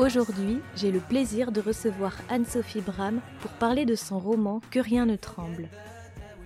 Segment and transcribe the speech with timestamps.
[0.00, 5.04] Aujourd'hui, j'ai le plaisir de recevoir Anne-Sophie Bram pour parler de son roman Que rien
[5.04, 5.68] ne tremble.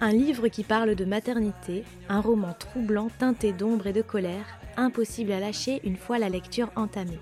[0.00, 5.30] Un livre qui parle de maternité, un roman troublant teinté d'ombre et de colère, impossible
[5.30, 7.20] à lâcher une fois la lecture entamée.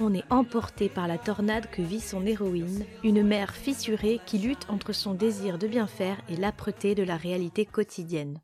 [0.00, 4.64] On est emporté par la tornade que vit son héroïne, une mère fissurée qui lutte
[4.70, 8.40] entre son désir de bien faire et l'âpreté de la réalité quotidienne.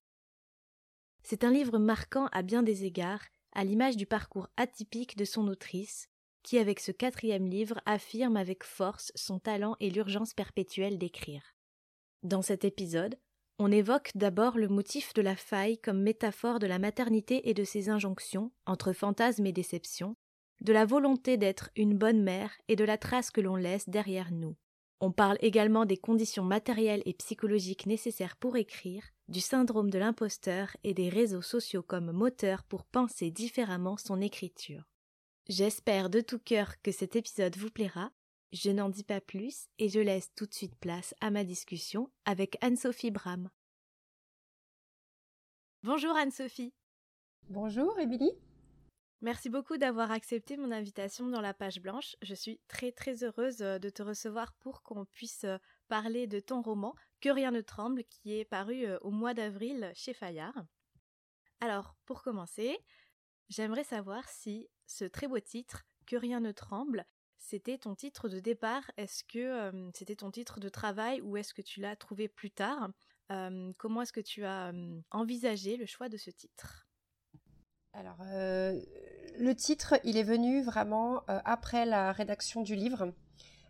[1.22, 3.22] C'est un livre marquant à bien des égards,
[3.54, 6.10] à l'image du parcours atypique de son autrice,
[6.48, 11.42] qui avec ce quatrième livre affirme avec force son talent et l'urgence perpétuelle d'écrire.
[12.22, 13.18] Dans cet épisode,
[13.58, 17.64] on évoque d'abord le motif de la faille comme métaphore de la maternité et de
[17.64, 20.16] ses injonctions, entre fantasme et déception,
[20.62, 24.32] de la volonté d'être une bonne mère et de la trace que l'on laisse derrière
[24.32, 24.56] nous.
[25.00, 30.74] On parle également des conditions matérielles et psychologiques nécessaires pour écrire, du syndrome de l'imposteur
[30.82, 34.88] et des réseaux sociaux comme moteur pour penser différemment son écriture.
[35.48, 38.12] J'espère de tout cœur que cet épisode vous plaira.
[38.52, 42.10] Je n'en dis pas plus et je laisse tout de suite place à ma discussion
[42.26, 43.48] avec Anne-Sophie Bram.
[45.82, 46.74] Bonjour Anne-Sophie.
[47.48, 48.32] Bonjour Émilie.
[49.22, 52.14] Merci beaucoup d'avoir accepté mon invitation dans la page blanche.
[52.20, 55.56] Je suis très très heureuse euh, de te recevoir pour qu'on puisse euh,
[55.88, 59.90] parler de ton roman Que rien ne tremble qui est paru euh, au mois d'avril
[59.94, 60.66] chez Fayard.
[61.60, 62.78] Alors, pour commencer,
[63.48, 67.06] j'aimerais savoir si ce très beau titre, Que rien ne tremble,
[67.38, 68.90] c'était ton titre de départ.
[68.96, 72.50] Est-ce que euh, c'était ton titre de travail ou est-ce que tu l'as trouvé plus
[72.50, 72.90] tard?
[73.30, 76.86] Euh, Comment est-ce que tu as euh, envisagé le choix de ce titre?
[77.94, 83.12] Alors, le titre, il est venu vraiment après la rédaction du livre.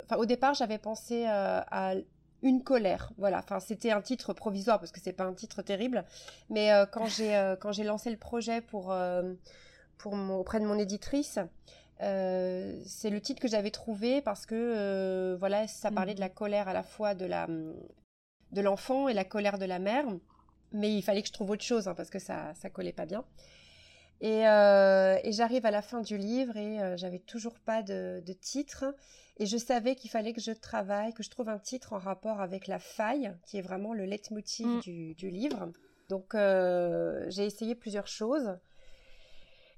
[0.04, 1.94] Enfin, au départ, j'avais pensé à
[2.42, 3.12] une colère.
[3.16, 6.04] Voilà, enfin c'était un titre provisoire parce que c'est pas un titre terrible,
[6.50, 8.92] mais quand j'ai quand j'ai lancé le projet pour
[9.98, 11.38] pour auprès de mon éditrice.
[12.00, 16.28] Euh, c'est le titre que j'avais trouvé parce que euh, voilà, ça parlait de la
[16.28, 16.34] mhm.
[16.34, 17.46] colère à la fois de la
[18.52, 20.06] de l'enfant et la colère de la mère,
[20.72, 23.06] mais il fallait que je trouve autre chose hein, parce que ça ça collait pas
[23.06, 23.24] bien.
[24.20, 28.32] Et, euh, et j'arrive à la fin du livre et j'avais toujours pas de, de,
[28.32, 28.84] titre
[29.36, 32.40] et je savais qu'il fallait que je travaille, que je trouve un titre en rapport
[32.40, 34.80] avec la faille qui est vraiment le leitmotiv mm.
[34.80, 35.70] du, du livre.
[36.08, 38.58] Donc j'ai essayé plusieurs choses.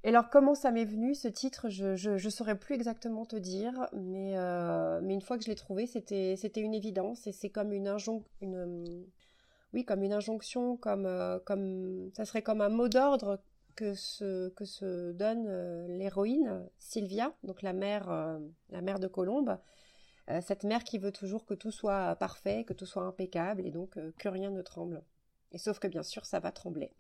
[0.03, 3.89] Et alors, comment ça m'est venu ce titre Je je, saurais plus exactement te dire,
[3.93, 7.73] mais euh, mais une fois que je l'ai trouvé, c'était une évidence et c'est comme
[7.73, 9.07] une injonction, une
[9.75, 13.43] oui comme une injonction, euh, comme ça serait comme un mot d'ordre
[13.77, 18.09] que se donne euh, l'héroïne Sylvia, donc la mère
[18.71, 19.59] la mère de Colombe,
[20.41, 23.99] cette mère qui veut toujours que tout soit parfait, que tout soit impeccable et donc
[24.17, 25.03] que rien ne tremble.
[25.53, 26.93] Et sauf que bien sûr, ça va trembler.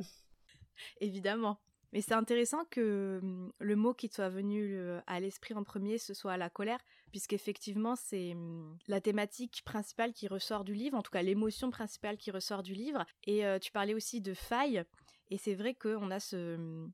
[1.01, 1.59] Évidemment.
[1.93, 6.15] Mais c'est intéressant que mmh, le mot qui soit venu à l'esprit en premier, ce
[6.15, 6.81] soit la colère,
[7.11, 12.17] puisqu'effectivement, c'est mmh, la thématique principale qui ressort du livre, en tout cas l'émotion principale
[12.17, 13.05] qui ressort du livre.
[13.25, 14.85] Et tu parlais aussi de faille,
[15.31, 16.93] et c'est vrai qu'on a ce, mmh,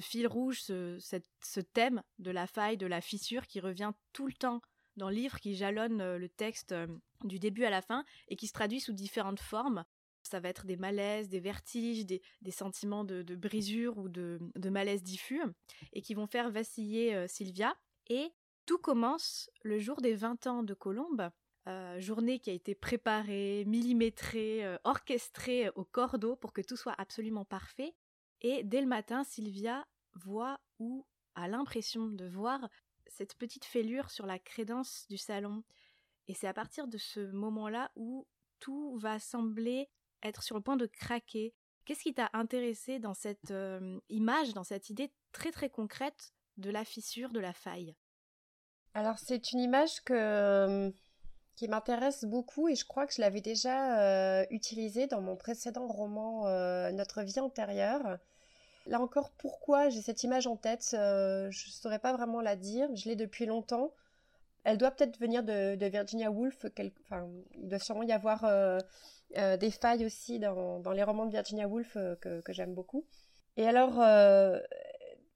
[0.00, 0.98] fil rouge, ce,
[1.42, 4.60] ce thème de la faille, de la fissure qui revient tout le temps
[4.96, 6.74] dans le livre, qui jalonne le texte
[7.24, 9.84] du début à la fin, et qui se traduit sous différentes formes.
[10.24, 12.20] Ça va être des malaises, des vertiges, des,
[12.50, 14.40] sentiments de, brisure ou de,
[14.70, 15.42] malaise diffus,
[15.92, 17.76] et qui vont faire vaciller euh, Sylvia.
[18.08, 18.32] Et
[18.66, 21.30] tout commence le jour des 20 ans de Colombe,
[21.66, 26.94] euh, journée qui a été préparée, millimétrée, euh, orchestrée au cordeau pour que tout soit
[26.98, 27.94] absolument parfait.
[28.42, 32.68] Et dès le matin, Sylvia voit ou a l'impression de voir
[33.06, 35.64] cette petite fêlure sur la crédence du salon.
[36.28, 38.26] Et c'est à partir de ce moment-là où
[38.60, 39.88] tout va sembler
[40.24, 41.54] être sur le point de craquer.
[41.84, 46.70] Qu'est-ce qui t'a intéressé dans cette euh, image, dans cette idée très très concrète de
[46.70, 47.94] la fissure, de la faille?
[48.94, 50.90] Alors c'est une image que, euh,
[51.56, 55.86] qui m'intéresse beaucoup et je crois que je l'avais déjà euh, utilisée dans mon précédent
[55.86, 56.44] roman
[56.92, 58.18] Notre vie antérieure.
[58.86, 62.88] Là encore, pourquoi j'ai cette image en tête, je ne saurais pas vraiment la dire.
[62.94, 63.92] Je l'ai depuis longtemps.
[64.64, 66.66] Elle doit peut-être venir de, Virginia Woolf.
[66.78, 68.78] Il doit sûrement y avoir euh,
[69.56, 73.06] des failles aussi dans, les romans de Virginia Woolf euh, que, j'aime beaucoup.
[73.56, 74.58] Et alors, euh,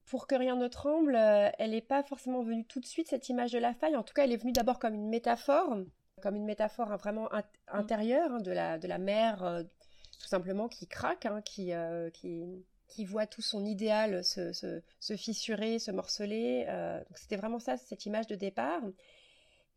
[0.07, 1.17] pour que rien ne tremble,
[1.59, 3.97] elle n'est pas forcément venue tout de suite, cette image de la faille.
[3.97, 5.77] En tout cas, elle est venue d'abord comme une métaphore.
[6.23, 7.43] comme une métaphore hein, vraiment mm.
[7.69, 9.63] intérieure hein, de, la, de la mère, euh,
[10.19, 12.45] tout simplement, qui craque, hein, qui, euh, qui,
[12.89, 16.65] qui, voit tout son idéal se, se, se fissurer, se morceler.
[16.69, 18.83] Euh, c'était vraiment ça, cette image de départ.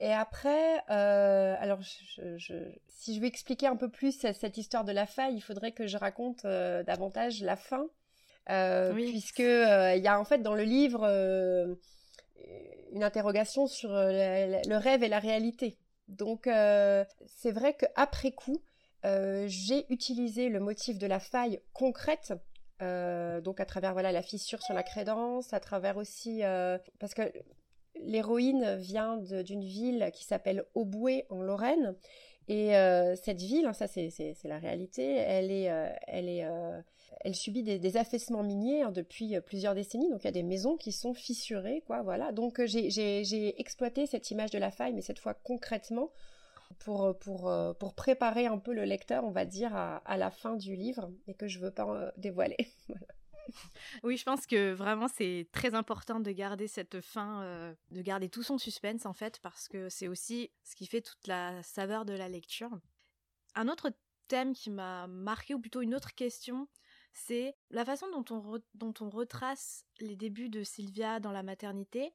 [0.01, 2.55] Et après, alors, je,
[2.87, 5.87] si je veux expliquer un peu plus cette histoire de la faille, il faudrait que
[5.87, 7.87] je raconte davantage la fin,
[8.95, 11.05] puisque il y a en fait dans le livre
[12.91, 15.77] une interrogation sur le rêve et la réalité.
[16.11, 18.61] Donc euh, c'est vrai qu'après coup,
[19.05, 22.33] euh, j'ai utilisé le motif de la faille concrète,
[22.81, 26.41] euh, donc à travers voilà la fissure sur la crédence, à travers aussi
[26.99, 27.31] parce que
[27.99, 31.95] l'héroïne vient d'une ville qui s'appelle Auboué en Lorraine.
[32.47, 32.73] Et
[33.23, 35.71] cette ville, hein, ça c'est la réalité, elle est,
[36.07, 36.45] elle est,
[37.21, 40.09] elle subit des, affaissements miniers hein, depuis plusieurs décennies.
[40.09, 42.01] Donc il y a des maisons qui sont fissurées, quoi.
[42.01, 42.31] Voilà.
[42.31, 46.11] Donc j'ai exploité cette image de la faille, mais cette fois concrètement
[46.79, 51.33] pour, préparer un peu le lecteur, on va dire, à, la fin du livre, et
[51.33, 52.57] que je veux pas dévoiler.
[54.03, 58.43] Oui, je pense que vraiment c'est très important de garder cette fin, de garder tout
[58.43, 62.13] son suspense en fait, parce que c'est aussi ce qui fait toute la saveur de
[62.13, 62.71] la lecture.
[63.55, 63.91] Un autre
[64.27, 66.67] thème qui m'a marqué, ou plutôt une autre question,
[67.13, 72.13] c'est la façon dont on, dont on retrace les débuts de Sylvia dans la maternité,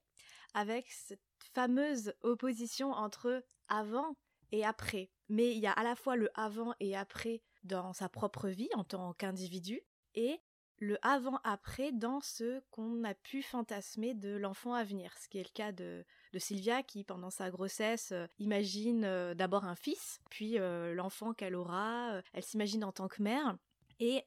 [0.54, 1.20] avec cette
[1.52, 4.16] fameuse opposition entre avant
[4.52, 5.10] et après.
[5.28, 8.70] Mais il y a à la fois le avant et après dans sa propre vie
[8.74, 9.82] en tant qu'individu,
[10.14, 10.40] et
[10.78, 15.42] le avant-après dans ce qu'on a pu fantasmer de l'enfant à venir, ce qui est
[15.42, 16.04] le cas de,
[16.38, 21.54] Sylvia qui, pendant sa grossesse, euh, imagine euh, d'abord un fils, puis euh, l'enfant qu'elle
[21.54, 23.56] aura, elle s'imagine en tant que mère,
[24.00, 24.24] et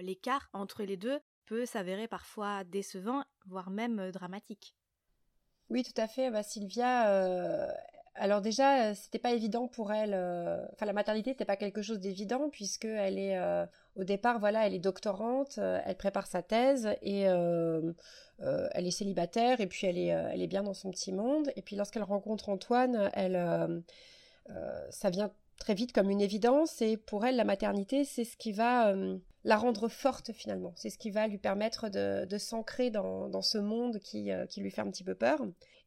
[0.00, 4.76] l'écart entre les deux peut s'avérer parfois décevant, voire même dramatique.
[5.68, 6.30] Oui, tout à fait.
[6.30, 7.68] Bah, Sylvia,
[8.16, 10.14] alors déjà, c'était pas évident pour elle.
[10.72, 13.36] Enfin, la maternité n'était pas quelque chose d'évident puisque elle est
[13.96, 17.92] au départ, voilà, elle est doctorante, euh, elle prépare sa thèse et euh,
[18.40, 21.52] euh, elle est célibataire et puis elle est, elle est bien dans son petit monde.
[21.56, 23.84] Et puis lorsqu'elle rencontre Antoine, elle,
[24.90, 28.52] ça vient très vite comme une évidence et pour elle, la maternité, c'est ce qui
[28.52, 28.94] va
[29.44, 30.72] la rendre forte finalement.
[30.74, 34.72] C'est ce qui va lui permettre de, s'ancrer dans, dans, ce monde qui, qui, lui
[34.72, 35.40] fait un petit peu peur.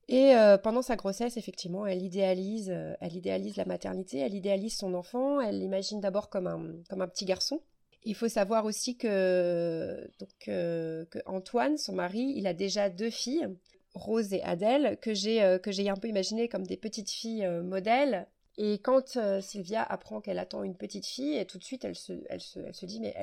[0.09, 0.33] Et
[0.63, 2.69] pendant sa grossesse, effectivement, elle idéalise,
[3.01, 7.07] elle idéalise la maternité, elle idéalise son enfant, elle l'imagine d'abord comme un, comme un
[7.07, 7.61] petit garçon.
[8.07, 13.09] Il faut savoir aussi que, donc, euh, que Antoine, son mari, il a déjà deux
[13.09, 13.49] filles,
[13.95, 17.45] Rose et Adèle, que j'ai euh, que j'ai un peu imaginé comme des petites filles
[17.45, 18.27] euh, modèles.
[18.57, 22.41] Et quand Sylvia apprend qu'elle attend une petite fille, tout de suite elle se, elle
[22.41, 23.13] se, elle se dit mais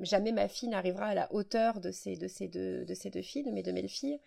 [0.00, 3.22] jamais ma fille n'arrivera à la hauteur de ces, de ces deux de ces deux
[3.22, 4.18] filles, de mes deux belles filles.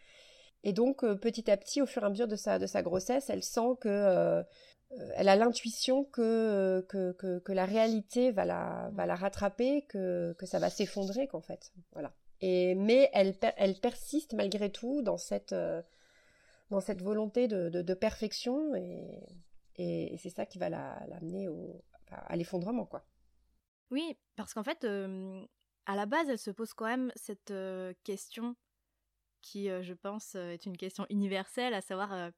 [0.65, 3.29] Et donc petit à petit, au fur et à mesure de sa de sa grossesse,
[3.29, 4.43] elle sent que
[4.91, 10.33] euh, elle a l'intuition que, que, que, la réalité va la, va la rattraper, que,
[10.37, 11.71] que ça va s'effondrer, qu'en fait.
[11.91, 12.13] Voilà.
[12.41, 15.81] Et, mais elle, elle persiste malgré tout dans cette, euh,
[16.69, 19.23] dans cette volonté de, de, perfection et,
[19.75, 23.05] et, c'est ça qui va l'amener au, à l'effondrement, quoi.
[23.91, 25.45] Oui, parce qu'en fait, euh,
[25.85, 27.53] à la base, elle se pose quand même cette
[28.03, 28.55] question
[29.45, 32.31] qui, je pense, est une question universelle, à savoir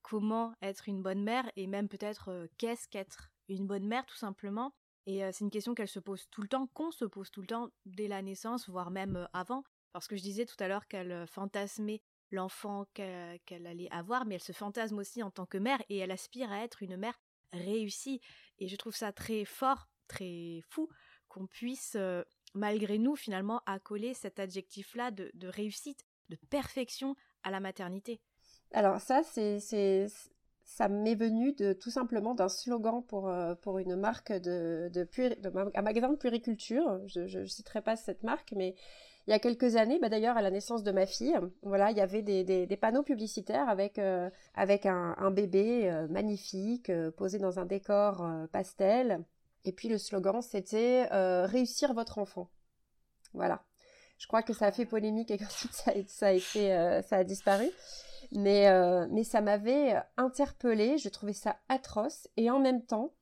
[0.00, 4.72] comment être une bonne mère et même peut-être qu'est-ce qu'être une bonne mère tout simplement.
[5.06, 7.48] Et c'est une question qu'elle se pose tout le temps, qu'on se pose tout le
[7.48, 9.64] temps dès la naissance, voire même avant.
[9.92, 12.00] Parce que je disais tout à l'heure qu'elle fantasmait
[12.30, 16.12] l'enfant qu'elle allait avoir, mais elle se fantasme aussi en tant que mère et elle
[16.12, 17.20] aspire à être une mère
[17.52, 18.20] réussie.
[18.58, 20.88] Et je trouve ça très fort, très fou
[21.28, 21.96] qu'on puisse,
[22.54, 28.20] malgré nous, finalement, accoler cet adjectif-là de réussite, de perfection à la maternité.
[28.72, 29.60] Alors ça, c'est,
[30.64, 35.08] ça m'est venu de tout simplement d'un slogan pour, euh, pour une marque de, de,
[35.74, 37.00] un magasin de puériculture.
[37.06, 38.74] Je ne citerai pas cette marque, mais
[39.26, 41.96] il y a quelques années, bah d'ailleurs à la naissance de ma fille, voilà, il
[41.96, 47.58] y avait des, panneaux publicitaires avec euh, avec un, un bébé euh, magnifique posé dans
[47.58, 49.24] un décor pastel.
[49.64, 51.06] Et puis le slogan c'était
[51.46, 52.50] réussir votre enfant.
[53.32, 53.64] Voilà.
[54.22, 57.24] Je crois que ça a fait polémique et qu'ensuite ça, ça a été ça a
[57.24, 57.68] disparu.
[58.30, 63.12] Mais, euh, mais ça m'avait interpellée, je trouvais ça atroce, et en même temps,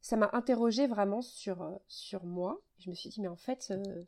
[0.00, 2.60] ça m'a interrogée vraiment sur, euh, sur moi.
[2.78, 4.04] Je me suis dit, mais en fait, euh,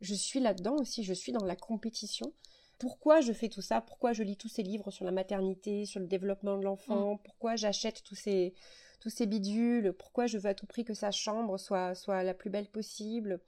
[0.00, 2.34] je suis là-dedans aussi, je suis dans la compétition.
[2.78, 3.80] Pourquoi je fais tout ça?
[3.80, 7.14] Pourquoi je lis tous ces livres sur la maternité, sur le développement de l'enfant?
[7.14, 7.18] Mm.
[7.24, 8.54] Pourquoi j'achète tous ces,
[9.00, 9.94] tous ces bidules?
[9.94, 13.40] Pourquoi je veux à tout prix que sa chambre soit, soit la plus belle possible?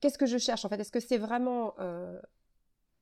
[0.00, 0.80] Qu'est-ce que je cherche en fait?
[0.80, 1.74] Est-ce que c'est vraiment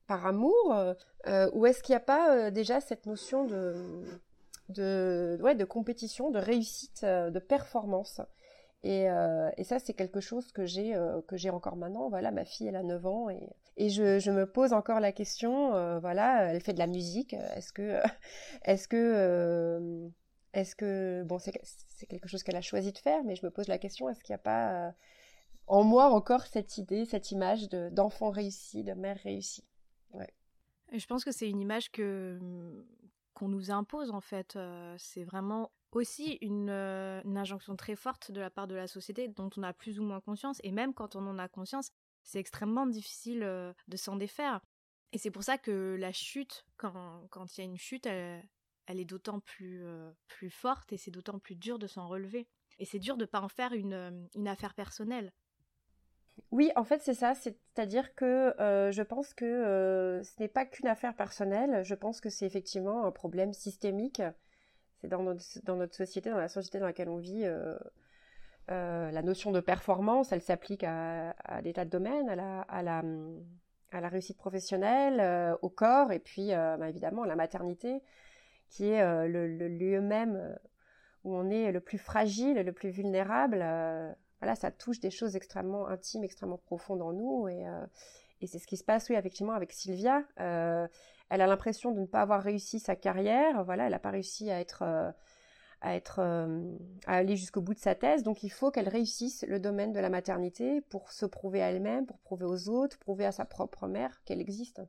[0.07, 0.93] par amour euh,
[1.27, 6.31] euh, Ou est-ce qu'il n'y a pas euh, déjà cette notion de, ouais, de compétition,
[6.31, 8.21] de réussite, de performance?
[8.85, 9.07] Et,
[9.63, 10.93] ça, c'est quelque chose que j'ai
[11.27, 12.09] que j'ai encore maintenant.
[12.09, 15.99] Voilà, ma fille, elle a 9 ans et, je me pose encore la question.
[15.99, 17.33] voilà, elle fait de la musique.
[17.55, 17.99] Est-ce que
[18.65, 20.11] est-ce que
[20.53, 21.53] est-ce que bon, c'est
[22.07, 24.33] quelque chose qu'elle a choisi de faire, mais je me pose la question est-ce qu'il
[24.33, 24.93] n'y a pas
[25.67, 29.63] en moi encore cette idée, cette image d'enfant réussi, de mère réussie.
[30.91, 32.39] Je pense que c'est une image que
[33.33, 34.55] qu'on nous impose en fait.
[34.55, 38.87] Euh, c'est vraiment aussi une, euh, une, injonction très forte de la part de la
[38.87, 40.59] société dont on a plus ou moins conscience.
[40.63, 41.89] Et même quand on en a conscience,
[42.23, 44.61] c'est extrêmement difficile euh, de s'en défaire.
[45.11, 47.27] Et c'est pour ça que la chute, quand,
[47.57, 48.43] il y a une chute, elle,
[48.87, 49.83] est d'autant plus,
[50.27, 52.47] plus forte et c'est d'autant plus dur de s'en relever.
[52.79, 55.31] Et c'est dur de ne pas en faire une, une affaire personnelle.
[56.51, 57.33] Oui, en fait, c'est ça.
[57.35, 61.83] C'est-à-dire que euh, je pense que euh, ce n'est pas qu'une affaire personnelle.
[61.83, 64.21] Je pense que c'est effectivement un problème systémique.
[65.01, 65.41] C'est dans notre,
[65.95, 67.43] société, dans la société dans laquelle on vit.
[67.45, 67.77] Euh,
[69.11, 74.37] la notion de performance, elle s'applique à, à, des tas de domaines, à la, réussite
[74.37, 78.01] professionnelle, au corps, et puis bah, évidemment à la maternité,
[78.69, 80.57] qui est le, lieu même
[81.25, 83.65] où on est le plus fragile, le plus vulnérable
[84.43, 87.47] voilà, ça touche des choses extrêmement intimes, extrêmement profondes en nous.
[87.47, 87.85] Et, euh,
[88.45, 90.21] c'est ce qui se passe, oui, effectivement, avec Sylvia.
[90.41, 90.85] Euh,
[91.29, 93.63] elle a l'impression de ne pas avoir réussi sa carrière.
[93.63, 95.13] Voilà, elle n'a pas réussi à être, euh,
[95.85, 98.21] à aller jusqu'au bout de sa thèse.
[98.21, 102.05] Donc, il faut qu'elle réussisse le domaine de la maternité pour se prouver à elle-même,
[102.05, 104.81] pour prouver aux autres, prouver à sa propre mère qu'elle existe.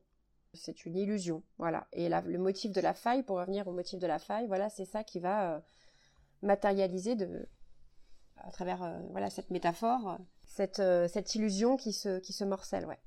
[0.52, 1.86] C'est une illusion, voilà.
[1.92, 4.84] Et le motif de la faille, pour revenir au motif de la faille, voilà, c'est
[4.84, 5.62] ça qui va
[6.42, 7.48] matérialiser de,
[8.46, 12.86] à travers euh, voilà cette métaphore, cette, euh, cette illusion qui se, qui se morcelle,
[12.86, 13.00] ouais.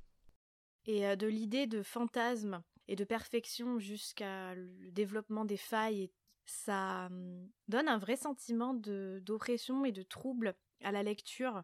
[0.86, 6.12] Et euh, de l'idée de fantasme et de perfection jusqu'à le développement des failles,
[6.46, 11.64] ça hum, donne un vrai sentiment d'oppression et de trouble à la lecture.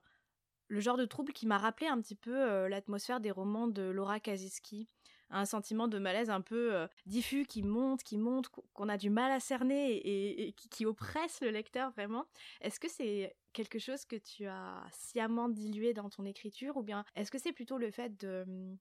[0.68, 4.20] Le genre de trouble qui m'a rappelé un petit peu l'atmosphère des romans de Laura
[4.20, 4.90] Kaczynski,
[5.34, 9.10] un sentiment de malaise un peu euh, diffus qui monte, qui monte, qu'on a du
[9.10, 12.26] mal à cerner et, qui, oppresse le lecteur vraiment.
[12.62, 17.06] Est-ce que c'est quelque chose que tu as sciemment dilué dans ton écriture ou bien
[17.16, 18.78] est-ce que c'est plutôt le fait de hum,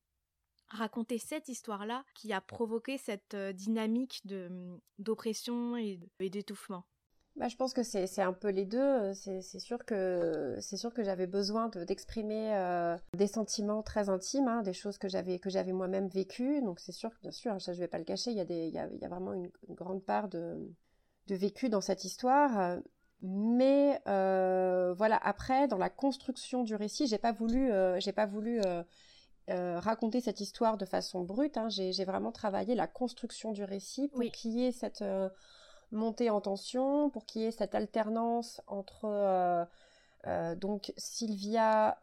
[0.69, 6.85] raconter cette histoire-là qui a provoqué cette euh, dynamique hum, d'oppression et d'étouffement?
[7.37, 9.15] Bah, je pense que c'est un peu les deux.
[9.15, 14.63] C'est sûr que c'est sûr que j'avais besoin d'exprimer euh, des sentiments très intimes, hein,
[14.63, 16.61] des choses que j'avais que j'avais moi-même vécues.
[16.61, 18.45] Donc c'est sûr que bien sûr, ça je vais pas le cacher, il y a
[18.45, 20.59] des il y a, il y a vraiment une, grande part de
[21.29, 22.79] de vécu dans cette histoire.
[23.23, 28.27] Mais euh, voilà, après dans la construction du récit, j'ai pas voulu euh, j'ai pas
[28.27, 28.61] voulu
[29.49, 31.57] raconter cette histoire de façon brute.
[31.57, 31.69] Hein.
[31.71, 35.03] J'ai vraiment travaillé la construction du récit pour qu'il y ait cette
[35.93, 39.65] monter en tension, pour qu'il y ait cette alternance entre euh,
[40.27, 41.99] euh, donc Sylvia,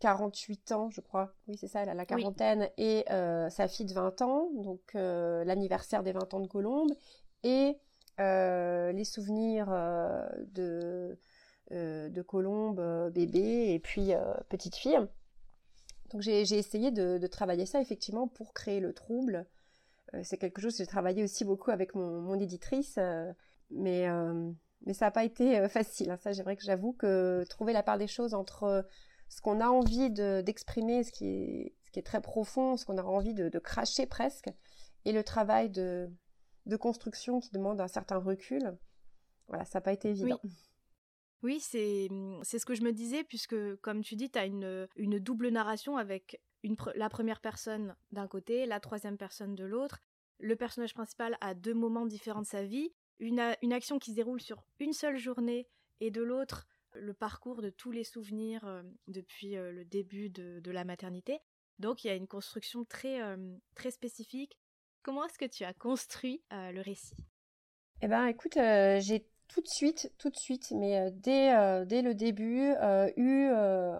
[0.00, 3.86] 48 euh, ans, je crois, oui c'est ça, elle a la quarantaine, et sa fille
[3.86, 6.92] de 20 ans, donc l'anniversaire des 20 ans de Colombe,
[7.44, 7.78] et
[8.18, 9.68] les souvenirs
[10.52, 11.18] de,
[11.70, 14.12] de Colombe, bébé, et puis
[14.48, 14.98] petite fille.
[16.10, 19.46] Donc j'ai essayé de, travailler ça effectivement pour créer le trouble
[20.22, 23.32] c'est quelque chose que j'ai travaillé aussi beaucoup avec mon, éditrice, euh,
[23.70, 24.50] mais, euh,
[24.86, 26.10] mais ça n'a pas été facile.
[26.10, 26.16] Hein.
[26.16, 28.86] Ça, j'aimerais que j'avoue que trouver la part des choses entre
[29.28, 33.58] ce qu'on a envie d'exprimer, ce, qui est, très profond, ce qu'on a envie de,
[33.58, 34.48] cracher presque,
[35.04, 36.08] et le travail de,
[36.66, 38.76] de construction qui demande un certain recul,
[39.48, 40.40] voilà, ça n'a pas été évident.
[41.42, 41.60] Oui.
[41.60, 42.08] c'est
[42.58, 45.96] ce que je me disais, puisque comme tu dis, tu as une, une double narration
[45.96, 46.40] avec
[46.94, 50.00] la première personne d'un côté, la troisième personne de l'autre.
[50.38, 53.40] Le personnage principal a deux moments différents de sa vie, une,
[53.72, 55.66] action qui se déroule sur une seule journée
[56.00, 60.70] et de l'autre le parcours de tous les souvenirs euh, depuis euh, le début de,
[60.70, 61.40] la maternité.
[61.78, 64.58] Donc il y a une construction très, euh, très spécifique.
[65.02, 67.16] Comment est-ce que tu as construit le récit?
[68.02, 72.02] Eh ben écoute, j'ai tout de suite, tout de suite, mais euh, dès, euh, dès
[72.02, 73.50] le début, euh, eu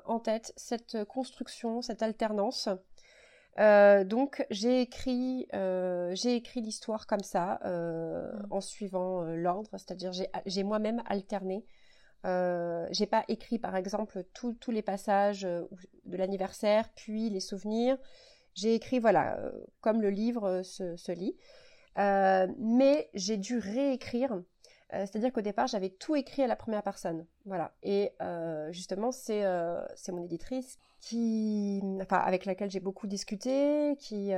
[0.05, 2.69] en tête cette construction, cette alternance.
[3.57, 8.47] donc j'ai écrit, j'ai écrit l'histoire comme ça, mmh.
[8.51, 10.13] en suivant l'ordre, c'est-à-dire
[10.47, 11.65] j'ai moi-même alterné.
[12.25, 17.99] j'ai pas écrit par exemple tous les passages de l'anniversaire, puis les souvenirs.
[18.55, 19.39] J'ai écrit voilà
[19.81, 21.37] comme le livre se, se lit,
[21.97, 24.41] mais j'ai dû réécrire
[24.95, 27.27] Euh, c'est-à-dire qu'au départ, j'avais tout écrit à la première personne.
[27.45, 27.73] Voilà.
[27.83, 29.45] Et euh, justement, c'est
[29.95, 34.33] c'est mon éditrice qui, enfin, avec laquelle j'ai beaucoup discuté, qui,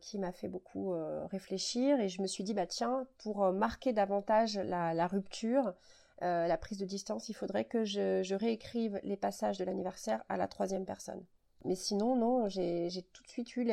[0.00, 0.94] qui m'a fait beaucoup
[1.30, 2.00] réfléchir.
[2.00, 5.74] Et je me suis dit, bah tiens, pour marquer davantage la, rupture,
[6.20, 10.48] la prise de distance, il faudrait que je, réécrive les passages de l'anniversaire à la
[10.48, 11.22] troisième personne.
[11.64, 13.64] Mais sinon, non, j'ai tout de suite eu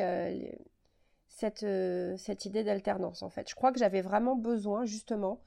[1.34, 3.48] cette, euh, cette idée d'alternance en fait.
[3.48, 5.40] Je crois que j'avais vraiment besoin justement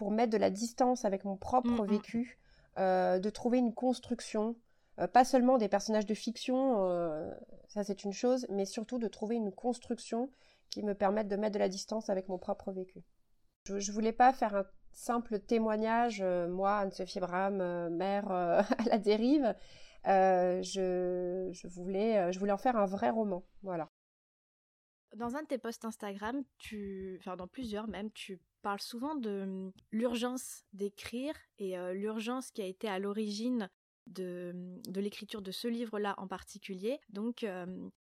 [0.00, 1.90] pour mettre de la distance avec mon propre mm, mm.
[1.90, 2.38] vécu,
[2.78, 4.56] euh, de trouver une construction,
[4.98, 6.88] euh, pas seulement des personnages de fiction,
[7.68, 10.30] ça c'est une chose, mais surtout de trouver une construction
[10.70, 13.02] qui me permette de mettre de la distance avec mon propre vécu.
[13.66, 17.58] Je, ne voulais pas faire un simple témoignage, moi, Anne-Sophie Bram,
[17.90, 19.54] mère à la dérive.
[20.06, 23.90] je, je, voulais, je voulais en faire un vrai roman, voilà.
[25.14, 29.42] Dans un de tes posts Instagram, tu, enfin dans plusieurs même, tu parles souvent de
[29.42, 33.68] hum, l'urgence d'écrire et euh, l'urgence qui a été à l'origine
[34.06, 37.00] de, hum, de l'écriture de ce livre-là en particulier.
[37.08, 37.44] Donc,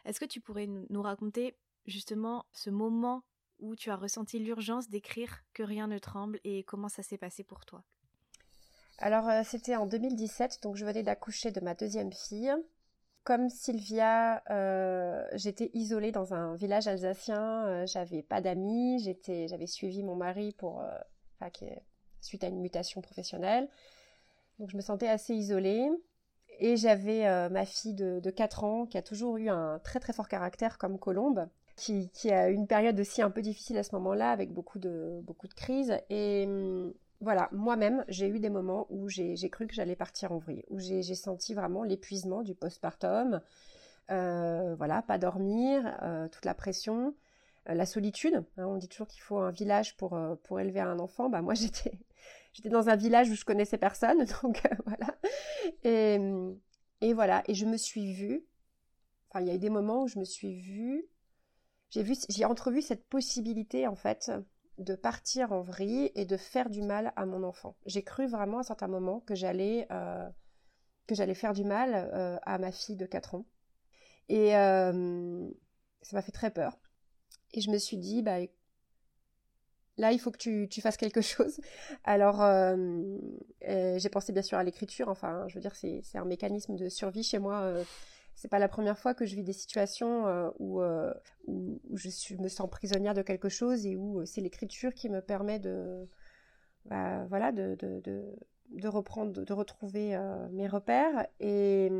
[0.04, 3.24] est-ce que tu pourrais nous raconter justement ce moment
[3.58, 7.42] où tu as ressenti l'urgence d'écrire Que rien ne tremble et comment ça s'est passé
[7.44, 7.82] pour toi?
[8.98, 12.52] Alors, euh, c'était en 2017, donc je venais d'accoucher de ma deuxième fille
[13.26, 19.66] comme Sylvia, euh, j'étais isolée dans un village alsacien, euh, j'avais pas d'amis, j'étais, j'avais
[19.66, 21.66] suivi mon mari pour, euh,
[22.20, 23.68] suite à une mutation professionnelle,
[24.60, 25.90] donc je me sentais assez isolée.
[26.58, 30.26] Et j'avais ma fille de, 4 ans qui a toujours eu un très très fort
[30.26, 34.30] caractère comme Colombe, qui, qui a une période aussi un peu difficile à ce moment-là
[34.30, 35.98] avec beaucoup de, beaucoup de crises.
[36.08, 40.38] Et hum, voilà, moi-même, j'ai eu des moments où j'ai cru que j'allais partir en
[40.38, 43.40] vrille, où j'ai senti vraiment l'épuisement du postpartum.
[44.10, 47.14] Euh, voilà, pas dormir, euh, toute la pression,
[47.68, 48.44] euh, la solitude.
[48.58, 51.30] Hein, on dit toujours qu'il faut un village pour, pour élever un enfant.
[51.30, 51.54] Bah, moi,
[52.52, 55.16] j'étais dans un village où je connaissais personne, donc voilà.
[55.84, 56.18] Et,
[57.00, 58.44] et voilà, et je me suis vue.
[59.30, 61.06] Enfin, il y a eu des moments où je me suis vue.
[61.90, 64.30] J'ai vu, j'ai entrevu cette possibilité en fait
[64.78, 67.76] de partir en vrille et de faire du mal à mon enfant.
[67.86, 70.28] J'ai cru vraiment à un certain moment que j'allais euh,
[71.06, 73.46] que j'allais faire du mal euh, à ma fille de 4 ans.
[74.28, 75.48] Et euh,
[76.02, 76.78] ça m'a fait très peur.
[77.54, 78.38] Et je me suis dit, bah,
[79.98, 81.60] là, il faut que tu, tu fasses quelque chose.
[82.02, 82.38] Alors,
[83.62, 85.08] j'ai pensé bien sûr à l'écriture.
[85.08, 87.72] Enfin, je veux dire, c'est un mécanisme de survie chez moi
[88.36, 91.14] c'est pas la première fois que je vis des situations euh, euh,
[91.46, 95.22] où, je me sens prisonnière de quelque chose et où euh, c'est l'écriture qui me
[95.22, 96.06] permet de,
[96.84, 98.02] bah, voilà, de, de,
[98.70, 100.18] de, reprendre, de, retrouver
[100.52, 101.26] mes repères.
[101.40, 101.90] Et,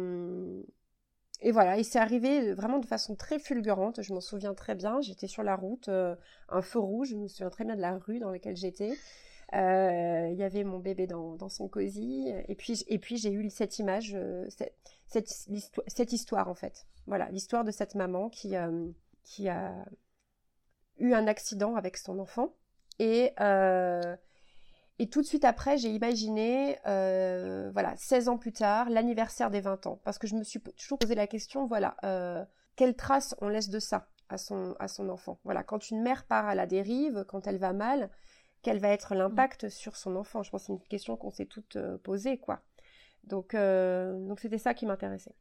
[1.41, 4.03] et voilà, et c'est arrivé vraiment de façon très fulgurante.
[4.03, 5.01] Je m'en souviens très bien.
[5.01, 7.09] J'étais sur la route, un feu rouge.
[7.09, 8.93] Je me souviens très bien de la rue dans laquelle j'étais.
[9.53, 12.33] Il y avait mon bébé dans, son cosy.
[12.49, 14.17] Et puis, et puis j'ai eu cette image,
[15.09, 15.49] cette,
[15.87, 16.87] cette, histoire en fait.
[17.07, 18.89] Voilà, l'histoire de cette maman qui, euh,
[19.23, 19.73] qui a
[20.99, 22.55] eu un accident avec son enfant.
[22.99, 24.17] Et, euh,
[24.99, 29.61] et tout de suite après, j'ai imaginé, euh, voilà, 16 ans plus tard, l'anniversaire des
[29.61, 30.01] 20 ans.
[30.05, 31.97] Parce que je me suis toujours posé la question, voilà,
[32.75, 35.39] quelle trace on laisse de ça à son, à son enfant?
[35.45, 38.11] Voilà, quand une mère part à la dérive, quand elle va mal,
[38.67, 41.47] quel va être l'impact sur son enfant Je pense que c'est une question qu'on s'est
[41.47, 42.65] toutes posées, quoi.
[43.23, 45.37] Donc, euh, donc c'était ça qui m'intéressait.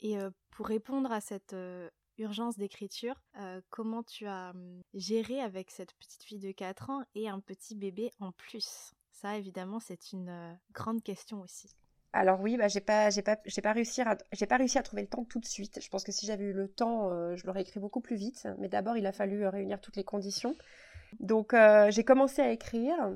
[0.00, 3.22] Et euh, pour répondre à cette euh, urgence d'écriture,
[3.68, 7.74] comment tu as hum, géré avec cette petite fille de 4 ans et un petit
[7.74, 8.94] bébé en plus?
[9.12, 11.76] Ça, évidemment, c'est une grande question aussi.
[12.14, 14.82] Alors oui, bah, j'ai pas, j'ai pas, j'ai pas réussi à, j'ai pas réussi à
[14.82, 15.80] trouver le temps tout de suite.
[15.82, 18.48] Je pense que si j'avais eu le temps, je l'aurais écrit beaucoup plus vite.
[18.58, 20.56] Mais d'abord, il a fallu réunir toutes les conditions.
[21.20, 21.54] Donc,
[21.90, 23.12] j'ai commencé à écrire.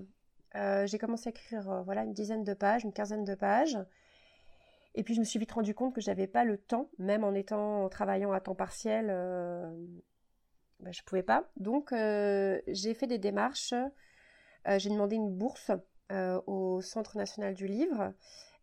[0.55, 3.79] Euh, j'ai commencé à écrire euh, voilà une dizaine de pages, une quinzaine de pages.
[4.95, 7.33] Et puis je me suis vite rendu compte que j'avais pas le temps, même en
[7.33, 9.71] étant travaillant à temps partiel, euh,
[10.81, 11.45] ben, je pouvais pas.
[11.57, 13.73] Donc euh, j'ai fait des démarches.
[14.67, 15.71] j'ai demandé une bourse
[16.47, 18.13] au Centre national du livre.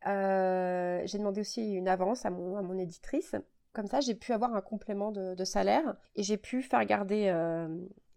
[0.06, 3.36] j'ai demandé aussi une avance à mon, éditrice.
[3.74, 7.32] Comme ça, j'ai pu avoir un complément de salaire et j'ai pu faire garder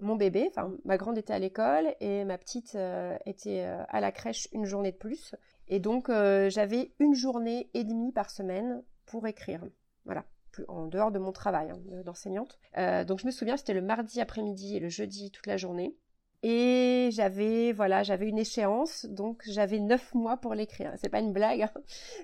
[0.03, 4.01] mon bébé, enfin ma grande était à l'école et ma petite euh, était euh, à
[4.01, 5.35] la crèche une journée de plus.
[5.69, 9.65] Et donc euh, j'avais une journée et demie par semaine pour écrire.
[10.05, 10.25] Voilà,
[10.69, 12.59] en dehors de mon travail hein, d'enseignante.
[13.07, 15.97] donc je me souviens, c'était le mardi après-midi et le jeudi toute la journée.
[16.45, 20.93] Et j'avais voilà, j'avais une échéance, donc j'avais neuf mois pour l'écrire.
[20.97, 21.63] C'est pas une blague.
[21.63, 21.71] Hein.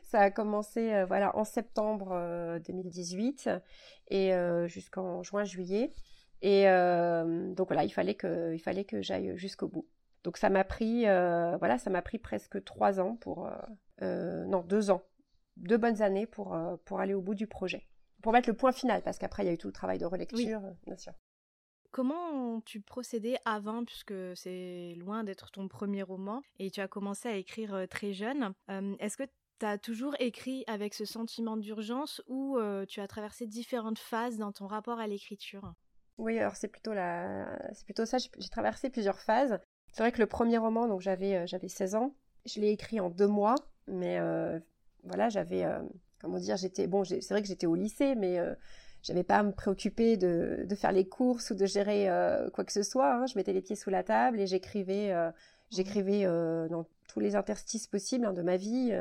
[0.03, 3.49] Ça a commencé voilà en septembre 2018
[4.09, 4.33] et
[4.67, 5.93] jusqu'en juin-juillet.
[6.42, 9.87] Et euh, donc voilà, il fallait que, il fallait que j'aille jusqu'au bout.
[10.24, 13.48] Donc ça m'a pris, voilà, ça m'a pris presque trois ans pour,
[14.01, 15.03] non, deux ans,
[15.57, 17.87] deux bonnes années pour, pour aller au bout du projet,
[18.22, 20.07] pour mettre le point final, parce qu'après il y a eu tout le travail de
[20.07, 21.12] relecture, bien sûr.
[21.92, 27.29] Comment tu procédais avant, puisque c'est loin d'être ton premier roman, et tu as commencé
[27.29, 28.53] à écrire très jeune
[28.98, 29.24] Est-ce que
[29.61, 34.53] tu as toujours écrit avec ce sentiment d'urgence ou tu as traversé différentes phases dans
[34.53, 35.72] ton rapport à l'écriture?
[36.18, 36.92] Oui, alors c'est plutôt,
[37.72, 39.59] c'est plutôt ça, j'ai traversé plusieurs phases.
[39.92, 43.09] C'est vrai que le premier roman, donc j'avais, j'avais 16 ans, je l'ai écrit en
[43.09, 43.54] deux mois,
[43.87, 44.18] mais
[45.04, 45.64] voilà, j'avais,
[46.20, 48.40] comment dire, j'étais, bon, c'est vrai que j'étais au lycée, mais
[49.02, 52.72] j'avais pas à me préoccuper de, faire les courses ou de gérer euh, quoi que
[52.72, 53.14] ce soit.
[53.14, 53.26] Hein.
[53.26, 55.31] Je mettais les pieds sous la table et j'écrivais, euh,
[55.70, 58.92] j'écrivais euh, dans tous les interstices possibles hein, de ma vie.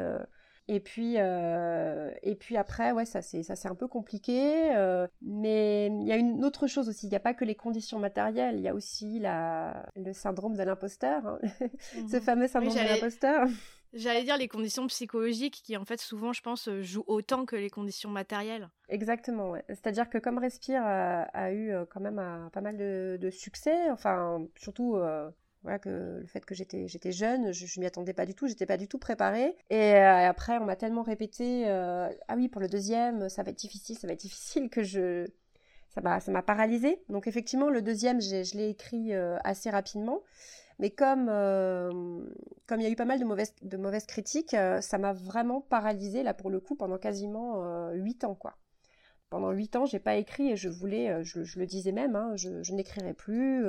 [0.67, 4.73] Et puis, et puis après, ouais, ça c'est ça c'est un peu compliqué.
[5.21, 7.07] mais il y a une autre chose aussi.
[7.07, 8.55] Il n'y a pas que les conditions matérielles.
[8.57, 11.25] Il y a aussi la, le syndrome de l'imposteur.
[11.25, 11.39] Hein.
[12.11, 13.47] Ce mmh fameux syndrome de l'imposteur.
[13.93, 17.55] J'allais dire les conditions psychologiques qui, en fait, souvent, je pense, euh, jouent autant que
[17.55, 18.69] les conditions matérielles.
[18.89, 19.63] Exactement, ouais.
[19.69, 24.95] C'est-à-dire que comme Respire a, eu euh, quand même pas mal de, succès, enfin, surtout...
[24.95, 25.29] Euh,
[25.81, 28.77] que le fait que j'étais jeune, je, je m'y attendais pas du tout, j'étais pas
[28.77, 29.55] du tout préparée.
[29.69, 33.97] Et après, on m'a tellement répété, ah oui, pour le deuxième, ça va être difficile,
[33.97, 35.25] ça va être difficile que je
[35.89, 37.01] ça m'a ça m'a paralysée.
[37.09, 40.21] Donc effectivement, le deuxième, je l'ai écrit assez rapidement.
[40.79, 41.89] Mais comme euh,
[42.67, 45.13] comme il y a eu pas mal de mauvaises de mauvaises critiques, euh, ça m'a
[45.13, 48.55] vraiment paralysée là pour le coup pendant quasiment euh, huit ans quoi.
[49.29, 52.63] Pendant huit ans, j'ai pas écrit et je voulais, je, le disais même, hein, je,
[52.63, 53.65] je n'écrirai plus,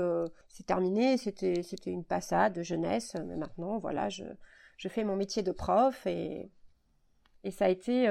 [0.49, 5.51] c'est terminé, c'était une passade de jeunesse, mais maintenant voilà, je fais mon métier de
[5.51, 6.51] prof et
[7.51, 8.09] ça a été